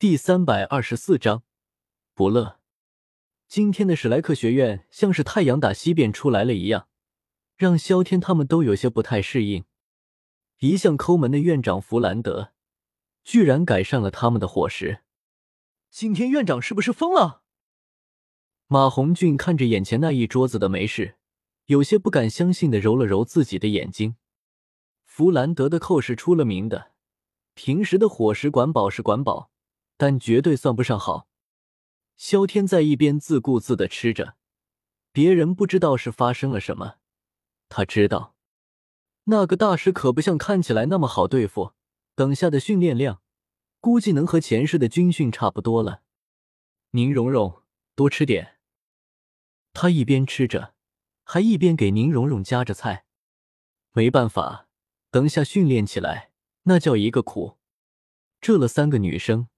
[0.00, 1.42] 第三百二十四章
[2.14, 2.60] 不乐。
[3.48, 6.86] 今天的史莱克学院像是太阳打西边出来了一样，
[7.56, 9.64] 让萧天他们都有些不太适应。
[10.60, 12.52] 一向抠门的院长弗兰德，
[13.24, 15.00] 居然改善了他们的伙食。
[15.90, 17.42] 今天院长是不是疯了？
[18.68, 21.16] 马红俊看着眼前那一桌子的没事，
[21.64, 24.14] 有些不敢相信的揉了揉自己的眼睛。
[25.04, 26.92] 弗兰德的扣是出了名的，
[27.54, 29.50] 平时的伙食管饱是管饱。
[29.98, 31.28] 但绝对算不上好。
[32.16, 34.36] 萧天在一边自顾自的吃着，
[35.12, 36.94] 别人不知道是发生了什么，
[37.68, 38.34] 他知道
[39.24, 41.74] 那个大师可不像看起来那么好对付。
[42.14, 43.22] 等下的训练量，
[43.78, 46.02] 估计能和前世的军训差不多了。
[46.92, 47.62] 宁荣荣，
[47.94, 48.56] 多吃点。
[49.72, 50.74] 他一边吃着，
[51.22, 53.04] 还一边给宁荣荣夹着菜。
[53.92, 54.66] 没办法，
[55.10, 57.58] 等下训练起来，那叫一个苦。
[58.40, 59.48] 这了三个女生。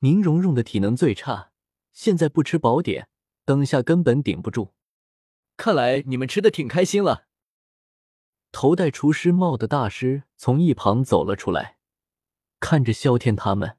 [0.00, 1.52] 宁荣荣的体能最差，
[1.92, 3.08] 现在不吃饱点，
[3.44, 4.74] 等下根本顶不住。
[5.56, 7.26] 看来你们吃的挺开心了。
[8.50, 11.76] 头戴厨师帽的大师从一旁走了出来，
[12.60, 13.76] 看着萧天他们，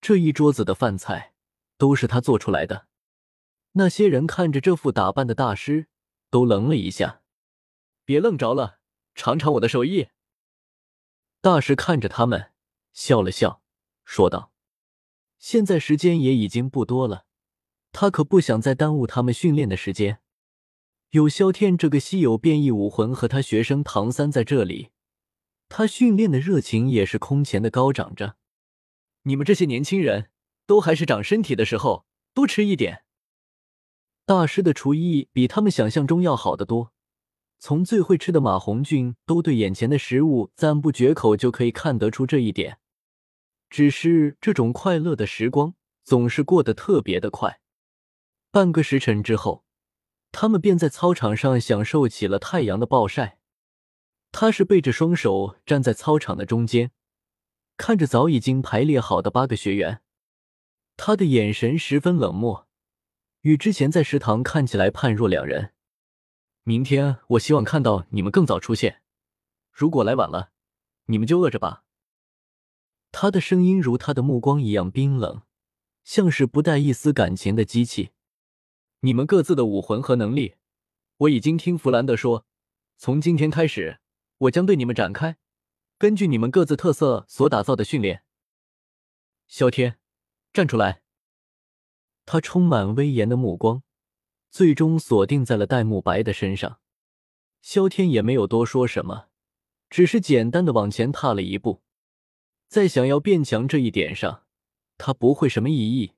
[0.00, 1.34] 这一桌子的饭菜
[1.78, 2.88] 都是他做出来的。
[3.72, 5.86] 那些人看着这副打扮的大师，
[6.28, 7.22] 都愣了一下。
[8.04, 8.80] 别愣着了，
[9.14, 10.08] 尝尝我的手艺。
[11.40, 12.50] 大师看着他们，
[12.92, 13.62] 笑了笑，
[14.04, 14.49] 说道。
[15.40, 17.24] 现在时间也已经不多了，
[17.92, 20.20] 他可不想再耽误他们训练的时间。
[21.12, 24.90] 有萧天这个稀有变异武魂和他学生唐三在这里，
[25.70, 28.36] 他训练的热情也是空前的高涨着。
[29.22, 30.28] 你们这些年轻人
[30.66, 32.04] 都还是长身体的时候，
[32.34, 33.04] 多吃一点。
[34.26, 36.92] 大师的厨艺比他们想象中要好得多，
[37.58, 42.78] 从最会吃的马红俊都对眼前的食物赞不绝口，就可以看得出这一点。
[43.70, 47.60] 只是这种快乐的时光总是过得特别的快。
[48.50, 49.64] 半个时辰之后，
[50.32, 53.38] 他们便在操场上享受起了太阳的暴晒。
[54.32, 56.90] 他是背着双手站在操场的中间，
[57.76, 60.02] 看着早已经排列好的八个学员，
[60.96, 62.68] 他的眼神十分冷漠，
[63.42, 65.72] 与之前在食堂看起来判若两人。
[66.62, 69.02] 明天我希望看到你们更早出现，
[69.72, 70.50] 如果来晚了，
[71.06, 71.84] 你们就饿着吧。
[73.12, 75.42] 他的声音如他的目光一样冰冷，
[76.04, 78.10] 像是不带一丝感情的机器。
[79.00, 80.56] 你们各自的武魂和能力，
[81.18, 82.46] 我已经听弗兰德说，
[82.96, 84.00] 从今天开始，
[84.38, 85.38] 我将对你们展开，
[85.98, 88.22] 根据你们各自特色所打造的训练。
[89.48, 89.98] 萧天，
[90.52, 91.02] 站出来！
[92.24, 93.82] 他充满威严的目光，
[94.50, 96.78] 最终锁定在了戴沐白的身上。
[97.60, 99.26] 萧天也没有多说什么，
[99.88, 101.82] 只是简单的往前踏了一步。
[102.70, 104.44] 在想要变强这一点上，
[104.96, 106.12] 他不会什么异议。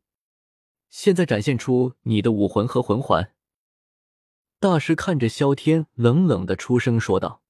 [0.90, 3.32] 现在展现出你的武魂和魂环。
[4.60, 7.42] 大师看着萧天，冷冷的出声说道。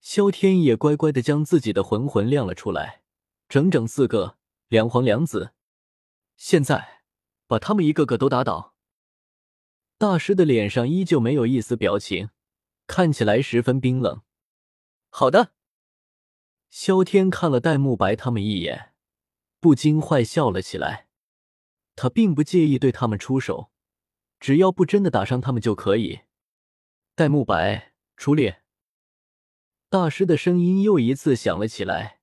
[0.00, 3.02] 萧天也乖乖的将自己的魂魂亮了出来，
[3.46, 5.52] 整整四个，两黄两紫。
[6.38, 7.02] 现在
[7.46, 8.74] 把他们一个个都打倒。
[9.98, 12.30] 大师的脸上依旧没有一丝表情，
[12.86, 14.22] 看起来十分冰冷。
[15.10, 15.50] 好的。
[16.74, 18.94] 萧天看了戴沐白他们一眼，
[19.60, 21.06] 不禁坏笑了起来。
[21.94, 23.70] 他并不介意对他们出手，
[24.40, 26.22] 只要不真的打伤他们就可以。
[27.14, 28.64] 戴沐白出列。
[29.88, 32.18] 大师的声音又一次响了起来，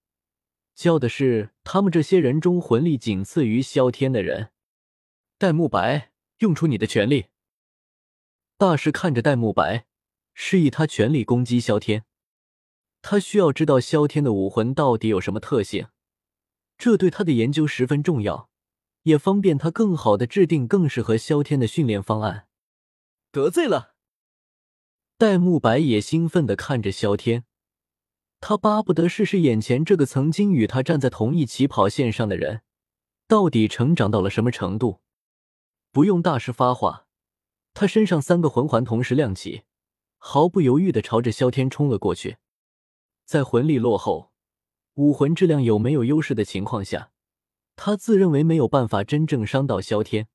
[0.76, 4.52] 叫的是他们这些人中魂力仅次于萧天的人。
[5.38, 7.28] 戴沐白，用出你的全力。
[8.58, 9.86] 大师看着戴沐白，
[10.34, 12.04] 示意他全力攻击萧天。
[13.02, 15.88] 他需要知道萧天的武魂到底有什么特性，
[16.78, 18.50] 这对他的研究十分重要，
[19.04, 22.48] 也方便他更好的制定更适合萧天的训练方案。
[23.32, 23.96] 得罪了，
[25.18, 27.46] 戴沐白也兴奋的看着萧天，
[28.40, 32.62] 他巴不得试试眼前这个曾经与他站在同一起跑线上的人，
[33.28, 35.02] 到底成长到了什么程度。
[35.92, 37.08] 不用大师发话，
[37.74, 39.64] 他身上三个魂环同时亮起，
[40.18, 42.38] 毫不犹豫的朝着萧天冲了过去。
[43.32, 44.34] 在魂力落后、
[44.96, 47.14] 武魂质量有没有优势的情况下，
[47.78, 50.28] 他自认为没有办法真正伤到萧天。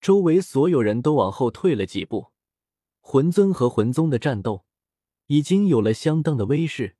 [0.00, 2.32] 周围所有人都往后退了几步，
[2.98, 4.64] 魂尊和魂宗的战斗
[5.28, 6.96] 已经有了相当的威势，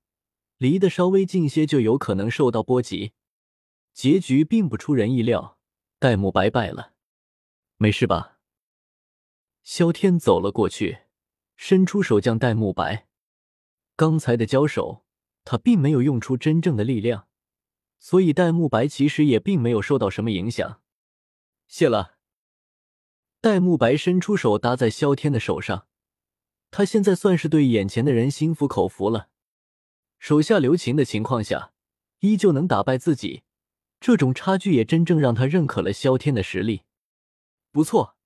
[0.59, 3.11] 离得稍微近些就有可能受到波及。
[3.93, 5.59] 结局并不出人意料，
[5.99, 6.93] 戴沐白败了。
[7.79, 8.39] 没事吧？
[9.65, 10.99] 萧天走了过去，
[11.57, 13.09] 伸出手将戴沐白。
[14.01, 15.05] 刚才的交手，
[15.45, 17.29] 他并没有用出真正的力量，
[17.99, 20.81] 所以戴沐白其实也并没有受到什么影响。
[21.69, 22.17] 谢了。
[23.43, 25.87] 戴沐白伸出手搭在萧天的手上，
[26.71, 29.29] 他现在算是对眼前的人心服口服了。
[30.19, 31.75] 手下留情的情况下，
[32.21, 33.43] 依旧能打败自己，
[34.01, 36.85] 这种差距也真正让他认可了萧天的实力。
[37.71, 38.17] 不错，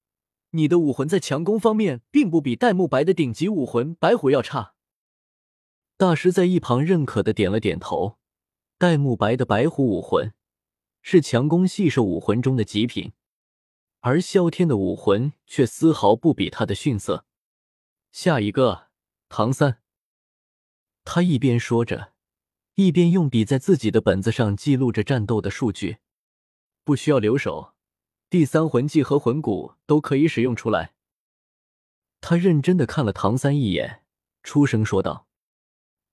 [0.51, 4.74] 你的武魂在强攻方面并不比戴沐白的顶级武魂白虎要差。
[5.97, 8.19] 大师在一旁认可的点了点头。
[8.77, 10.35] 戴沐白的白虎武魂
[11.01, 13.13] 是强攻细兽武魂中的极品。
[14.01, 17.25] 而萧天的武魂却丝毫不比他的逊色。
[18.13, 18.89] 下一个，
[19.29, 19.81] 唐三。
[21.05, 22.13] 他一边说着，
[22.75, 25.99] 一边用笔在自己的本子上记录着战斗的数据。
[26.83, 27.73] 不需要留手，
[28.29, 30.93] 第三魂技和魂骨都可以使用出来。
[32.21, 34.03] 他认真的看了唐三一眼，
[34.43, 35.27] 出声说道：“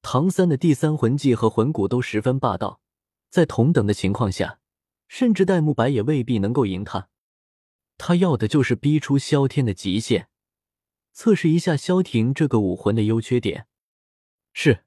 [0.02, 2.82] 唐三的第三魂技和魂骨都十分霸道，
[3.30, 4.60] 在同等的情况下，
[5.08, 7.10] 甚至戴沐白也未必能够赢他。”
[7.98, 10.28] 他要的就是逼出萧天的极限，
[11.14, 13.68] 测试一下萧庭这个武魂的优缺点。
[14.54, 14.86] 是，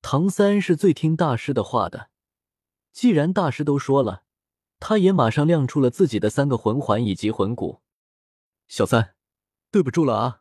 [0.00, 2.10] 唐三是最听大师的话的。
[2.92, 4.22] 既然大师都说了，
[4.78, 7.82] 他也马上亮出了自己的三个魂环以及魂骨。
[8.68, 9.16] 小三，
[9.72, 10.39] 对不住了啊！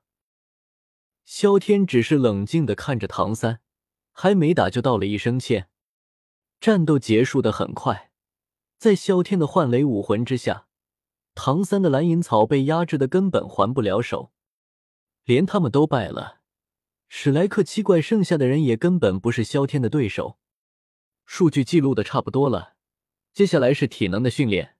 [1.31, 3.62] 萧天只是冷静的看着唐三，
[4.12, 5.70] 还没打就道了一声歉。
[6.60, 8.12] 战斗结束的很快，
[8.80, 10.66] 在萧天的幻雷武魂之下。
[11.36, 14.31] 唐三的蓝银草被压制的根本还不了手，
[15.24, 16.42] 连他们都败了，
[17.08, 20.40] 史莱克七怪剩下的人也根本不是萧天的对手。
[21.28, 22.74] 数据记录的差不多了，
[23.31, 24.76] 接下来是体能的训练。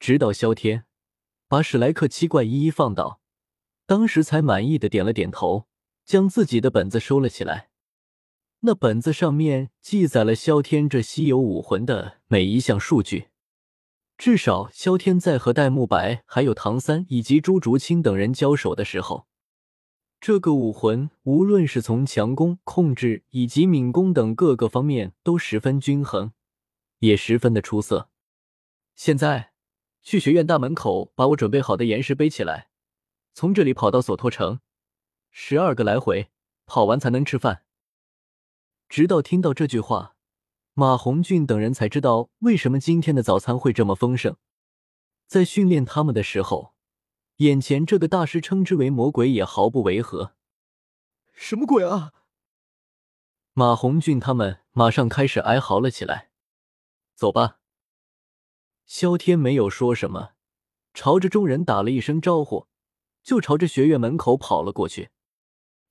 [0.00, 0.86] 直到萧天
[1.46, 3.17] 把史莱克七怪一一放倒，
[3.88, 5.66] 当时才满意的点了点头，
[6.04, 7.70] 将自己的本子收了起来。
[8.60, 13.28] 那本子上面记载了萧天这稀有武魂的每一项数据。
[14.18, 19.26] 至少，萧天在和戴沐白、还有唐三以及朱竹清等人交手的时候，
[20.20, 26.32] 这个武魂无论是从强攻、控制以及敏攻等各个方面都十分均衡，
[26.98, 28.10] 也十分的出色。
[28.94, 29.52] 现在，
[30.02, 32.68] 去学院大门口把我准备好的岩石背起来，
[33.38, 34.58] 从这里跑到索托城，
[35.30, 36.32] 十二个来回，
[36.66, 37.62] 跑完才能吃饭。
[38.88, 40.16] 直到听到这句话。
[40.74, 44.36] 马红俊等人才知道为什么今天的早餐会这么丰盛。
[45.28, 46.74] 在训练他们的时候，
[47.36, 50.34] 眼前这个大师称之为魔鬼也毫不违和。
[51.32, 52.12] 什么鬼啊！
[53.52, 56.32] 马红俊他们马上开始哀嚎了起来。
[57.14, 57.60] 走吧。
[58.84, 60.32] 萧天没有说什么，
[60.92, 62.66] 朝着众人打了一声招呼，
[63.28, 65.10] 就朝着学院门口跑了过去。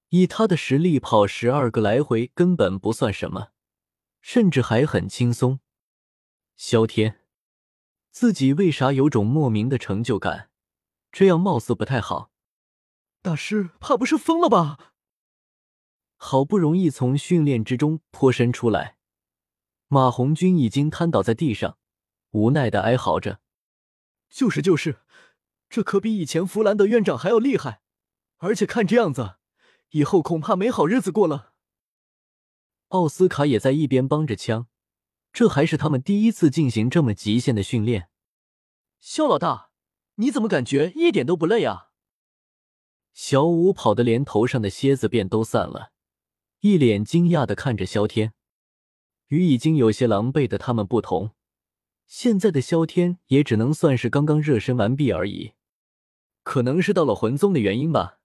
[0.10, 3.50] 以他的实力，跑十二个来回根本不算什么。
[4.22, 5.60] 甚至还很轻松。
[6.56, 7.22] 萧天，
[8.10, 10.50] 自己为啥有种莫名的成就感？
[11.12, 12.32] 这样貌似不太好。
[13.22, 14.96] 大师怕不是疯了吧？
[16.16, 18.98] 好不容易从训练之中脱身出来，
[19.88, 21.78] 马红军已经瘫倒在地上，
[22.32, 23.40] 无奈的哀嚎着
[24.28, 25.02] ：“就是就是，
[25.70, 27.82] 这可比以前弗兰德院长还要厉害，
[28.38, 29.36] 而且看这样子，
[29.90, 31.54] 以后恐怕没好日子过了。”
[32.90, 34.68] 奥斯卡也在一边帮着枪，
[35.34, 38.10] 这还是他们第一次进行这么极限的训练。
[39.00, 39.72] 肖老大，
[40.16, 41.92] 你怎么感觉一点都不累啊？
[43.14, 45.92] 小五跑得连头上的蝎子便都散了，
[46.62, 48.34] 一脸惊讶的看着萧天。
[49.28, 51.32] 与已经有些狼狈的他们不同，
[52.06, 55.52] 现在的萧天也只能算是刚刚热身完毕而已。
[56.48, 58.20] 可能是到了魂宗的原因吧。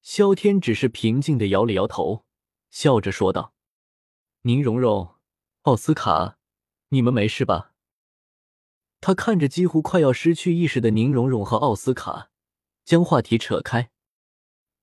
[0.00, 2.24] 萧天只是平静的摇了摇头。
[2.70, 3.52] 笑着说道
[4.42, 5.16] ：“宁荣荣、
[5.62, 6.38] 奥斯卡，
[6.88, 7.74] 你们没事吧？”
[9.02, 12.30] 他看着几乎快要失去意识的宁荣荣和奥斯卡，
[12.86, 13.90] 将话题扯开。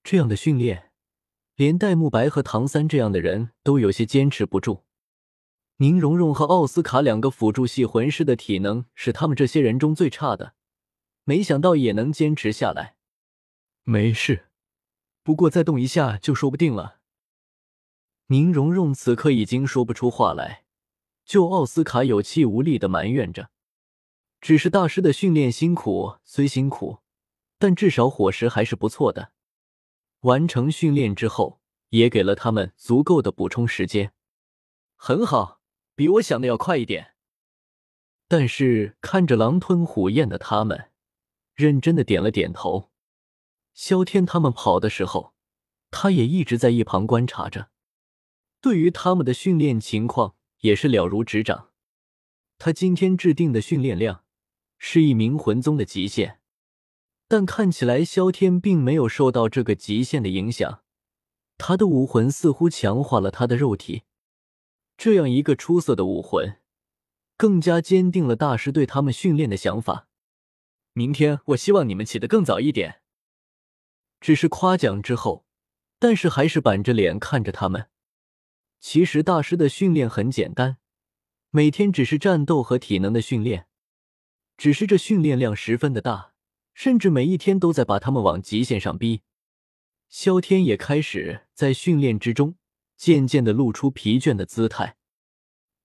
[0.04, 0.92] 这样的训练，
[1.56, 4.86] 连戴沐白和唐三这样的人都有些坚持不住。
[5.78, 10.54] 宁荣荣和奥斯卡两个辅助系魂师的体能是他们这些人中最差的，
[11.24, 12.96] 没想到也能坚持下来。
[13.84, 14.48] 没事，
[15.24, 17.00] 不过再动一下就说不定了。
[18.28, 20.64] 宁荣荣此刻已经说不出话来，
[21.26, 23.50] 就奥斯卡有气无力的埋怨着。
[24.40, 27.00] 只是大师的训练辛苦虽辛苦，
[27.60, 29.34] 但至少伙食还是不错的。
[30.22, 31.60] 完成训练之后，
[31.90, 34.14] 也给了他们足够的补充时间。
[34.96, 35.60] 很好，
[35.96, 37.16] 比我想的要快一点。
[38.28, 40.91] 但是看着狼吞虎咽的他们，
[41.62, 42.90] 认真的点了点头。
[43.74, 45.34] 萧天他们跑的时候，
[45.92, 47.70] 他也一直在一旁观察着。
[48.60, 51.70] 对于他们的训练情况，也是了如指掌。
[52.58, 54.24] 他今天制定的训练量
[54.78, 56.40] 是一名魂宗的极限，
[57.28, 60.82] 但看起来萧天并没有受到这个极限的影响。
[61.58, 64.04] 他的武魂似乎强化了他的肉体，
[64.98, 66.58] 这样一个出色的武魂，
[67.38, 70.08] 更加坚定了大师对他们训练的想法。
[70.94, 73.02] 明天我希望你们起得更早一点。
[74.20, 75.46] 只是夸奖之后，
[76.00, 77.90] 但是还是板着脸看着他们。
[78.80, 80.78] 其实大师的训练很简单。
[81.54, 83.68] 每天只是战斗和体能的训练，
[84.56, 86.34] 只是这训练量十分的大，
[86.74, 89.22] 甚至每一天都在把他们往极限上逼。
[90.08, 92.56] 萧天也开始在训练之中
[92.96, 94.96] 渐渐的露出疲倦的姿态。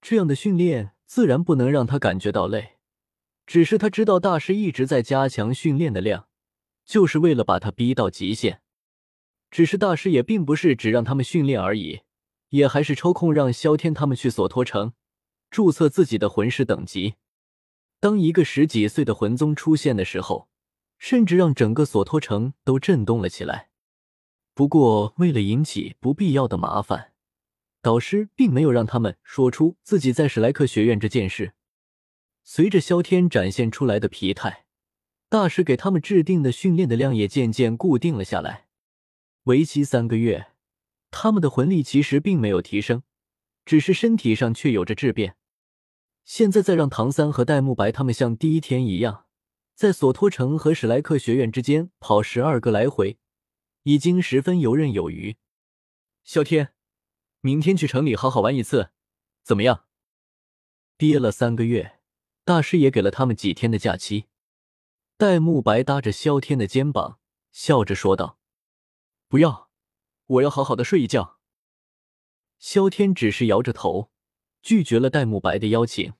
[0.00, 2.75] 这样的训练自然不能让他感觉到累，
[3.46, 6.28] 只是他知道大师一直在加强训练的量，
[6.84, 8.60] 就是为了把他逼到极限。
[9.50, 12.00] 只是大师也并不是只让他们训练而已，
[12.50, 14.92] 也还是抽空让萧天他们去索托城。
[15.48, 17.14] 注册自己的魂师等级。
[18.00, 20.48] 当一个十几岁的魂宗出现的时候，
[20.98, 23.70] 甚至让整个索托城都震动了起来。
[24.54, 27.12] 不过，为了引起不必要的麻烦，
[27.80, 31.52] 导师并没有让他们说出自己在史莱克学院这件事。
[32.48, 34.66] 随着萧天展现出来的疲态，
[35.28, 38.68] 大师给他们制定的训练的量也渐渐固定了下来。
[39.42, 40.52] 为期三个月，
[41.10, 43.02] 他们的魂力其实并没有提升。
[43.64, 45.34] 只是身体上却有着质变。
[46.24, 49.26] 现在再让唐三和戴沐白他们像第一天一样，
[49.74, 53.18] 在索托城和史莱克学院之间跑十二个来回，
[53.82, 55.36] 已经十分游刃有余。
[56.22, 56.74] 萧天，
[57.40, 58.90] 明天去城里好好玩一次，
[59.42, 59.86] 怎么样？
[60.96, 61.95] 憋了三个月，
[62.46, 64.26] 大师也给了他们几天的假期。
[65.16, 67.18] 戴沐白搭着萧天的肩膀，
[67.50, 68.38] 笑着说道
[69.26, 69.68] ：“不要，
[70.26, 71.40] 我要好好的睡一觉。”
[72.60, 74.12] 萧天只是摇着头，
[74.62, 76.12] 拒绝了戴沐白的邀请。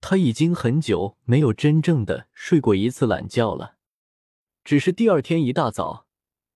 [0.00, 3.74] 他已经很久没有真正的睡过一次懒觉了。
[4.62, 6.06] 只是第二天一大早，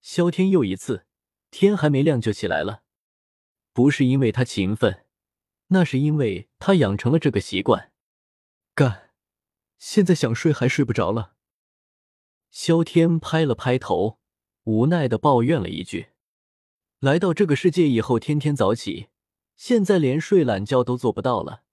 [0.01, 1.05] 萧天又一次
[1.51, 2.85] 天还没亮就起来了。
[3.73, 5.05] 不是因为他勤奋，
[5.69, 7.91] 那是因为他养成了这个习惯。
[8.79, 9.11] 干，
[9.81, 11.35] 现在想睡还睡不着了。
[12.53, 14.21] 萧天拍了拍头，
[14.63, 16.11] 无奈的抱怨了一句。
[17.01, 19.09] 来到这个世界以后，天天早起，
[19.57, 21.65] 现在连睡懒觉都做不到了。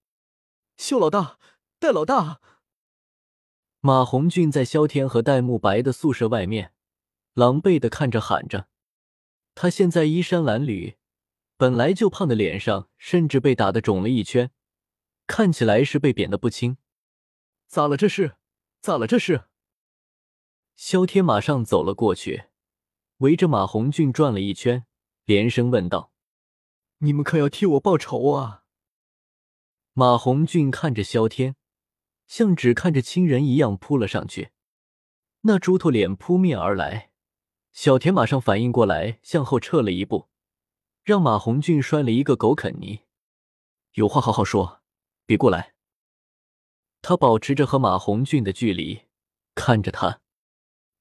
[0.77, 1.37] 秀老大，
[1.77, 2.41] 戴老大，
[3.81, 6.73] 马红俊在萧天和戴沐白的宿舍外面，
[7.35, 8.67] 狼狈的看着，喊着。
[9.53, 10.95] 他现在衣衫褴褛，
[11.55, 14.49] 本来就胖的脸上甚至被打的肿了一圈，
[15.27, 16.77] 看起来是被贬的不轻。
[17.75, 18.37] 咋了这是？
[18.79, 19.49] 咋了这是？
[20.77, 22.45] 萧天马上走了过去，
[23.17, 24.85] 围着马红俊转了一圈。
[25.25, 26.13] 连声问道
[26.99, 28.63] ：“你们可要替我报仇啊？”
[29.91, 31.57] 马红俊看着萧天，
[32.27, 34.51] 像只看着亲人一样扑了上去。
[35.41, 37.11] 那猪头脸扑面而来，
[37.73, 40.29] 小田马上反应过来，向后撤了一步，
[41.03, 43.01] 让马红俊摔了一个狗啃泥。
[43.95, 44.81] 有话好好说，
[45.25, 45.74] 别过来。
[47.07, 49.03] 他保持着和马红俊的距离，
[49.53, 50.21] 看着他。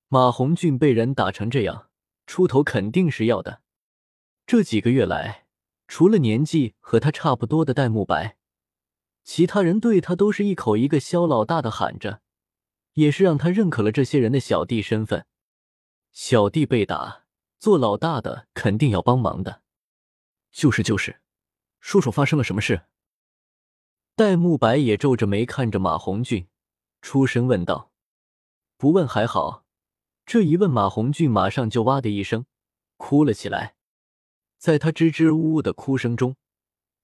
[0.08, 1.88] 马红俊被人打成这样，
[2.26, 3.62] 出头肯定是要的。
[4.46, 5.46] 这几个月来，
[5.88, 8.36] 除了年纪和他差不多的戴沐白，
[9.22, 12.20] 其他人对他都是一口一个“肖老大”的喊着，
[12.92, 15.24] 也是让他认可了这些人的小弟身份。
[16.12, 17.24] 小弟被打，
[17.58, 19.62] 做老大的肯定要帮忙的。
[20.52, 21.22] 就是就是，
[21.80, 22.82] 说说发生了什么事。
[24.16, 26.46] 戴沐白也皱着眉看着马红俊，
[27.02, 27.90] 出声问道
[28.78, 29.64] ：“不问还好，
[30.24, 32.46] 这一问，马红俊马上就哇的一声
[32.96, 33.74] 哭了起来。”
[34.56, 36.36] 在他支支吾吾的哭声中，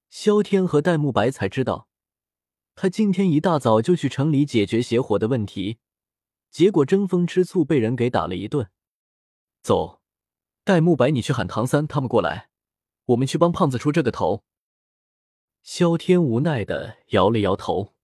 [0.08, 1.88] 萧天和戴沐白才知道，
[2.76, 5.78] 他今天一大早就去城里解决邪火的问题，
[6.52, 8.70] 结果争风吃醋被人给打了一顿。
[9.64, 10.00] 走，
[10.62, 12.50] 戴沐白，你去喊唐三他们过来，
[13.06, 14.44] 我们去帮胖子出这个头。
[15.62, 17.94] 萧天无奈的摇了摇头，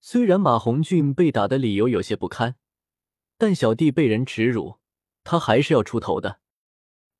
[0.00, 2.56] 虽然马红俊被打的理由有些不堪，
[3.36, 4.78] 但小弟被人耻辱，
[5.24, 6.40] 他还是要出头的。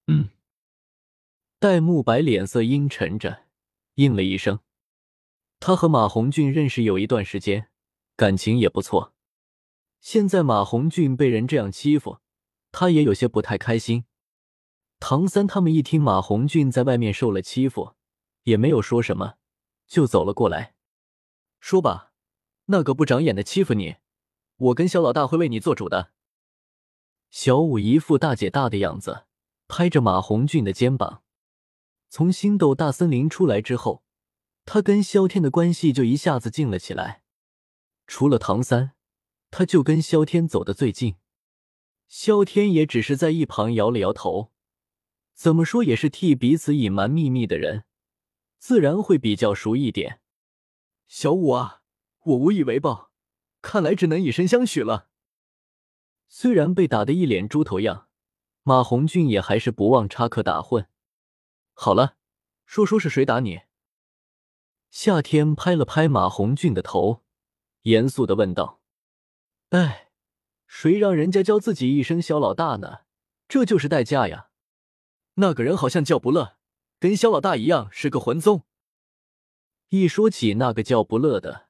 [0.06, 0.30] 嗯。
[1.58, 3.46] 戴沐白脸色阴沉着，
[3.94, 4.60] 应了一声。
[5.58, 7.68] 他和马红俊认识有一段时间，
[8.14, 9.12] 感情也不错。
[10.00, 12.20] 现在马红俊被人这样欺负，
[12.70, 14.04] 他也有些不太开心。
[15.00, 17.94] 唐三他们一听马红俊在外面受了欺负，
[18.44, 19.34] 也没有说什么，
[19.88, 20.74] 就走了过来。
[21.58, 22.12] 说吧，
[22.66, 23.96] 那个不长眼的欺负你，
[24.56, 26.12] 我跟小老大会为你做主的。
[27.30, 29.24] 小五一副大姐大的样子，
[29.66, 31.22] 拍着马红俊的肩膀。
[32.08, 34.04] 从星斗大森林出来之后，
[34.64, 37.22] 他跟萧天的关系就一下子近了起来。
[38.06, 38.92] 除了唐三，
[39.50, 41.16] 他就跟萧天走得最近。
[42.06, 44.52] 萧天也只是在一旁摇了摇头，
[45.34, 47.84] 怎么说也是替彼此隐瞒秘密的人，
[48.58, 50.20] 自然会比较熟一点。
[51.06, 51.82] 小五啊，
[52.24, 53.10] 我无以为报，
[53.62, 55.08] 看来只能以身相许了。
[56.26, 58.08] 虽然被打得一脸猪头样，
[58.62, 60.88] 马红俊也还是不忘插科打诨。
[61.72, 62.16] 好了，
[62.66, 63.62] 说说是谁打你？
[64.90, 67.22] 夏天拍了拍马红俊的头，
[67.82, 68.82] 严肃的问道
[69.70, 70.10] ：“哎，
[70.66, 73.00] 谁让人家叫自己一声小老大呢？
[73.48, 74.50] 这就是代价呀。
[75.34, 76.57] 那个人好像叫不乐，
[76.98, 78.64] 跟萧老大一样是个魂宗。”
[79.90, 81.68] 一说起那个叫不乐的，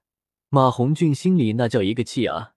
[0.49, 2.55] 马红俊心里那叫一个气啊！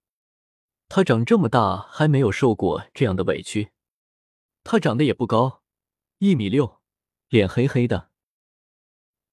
[0.89, 3.71] 他长这么大还没有受过这样的委屈。
[4.63, 5.61] 他长得也不高，
[6.17, 6.81] 一米六，
[7.29, 8.09] 脸黑黑的。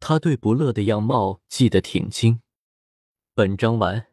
[0.00, 2.42] 他对不乐的样貌记得挺清。
[3.34, 4.07] 本章完。